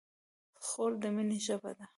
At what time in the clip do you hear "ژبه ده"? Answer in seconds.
1.45-1.85